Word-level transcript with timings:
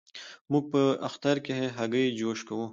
موږ 0.51 0.63
په 0.71 0.81
اختر 1.07 1.35
کې 1.45 1.55
هګی 1.77 2.05
جوش 2.19 2.39
کوو. 2.47 2.65